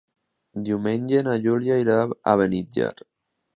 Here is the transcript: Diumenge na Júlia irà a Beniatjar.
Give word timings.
Diumenge 0.69 1.19
na 1.27 1.35
Júlia 1.45 1.79
irà 1.83 1.99
a 2.05 2.37
Beniatjar. 2.43 2.93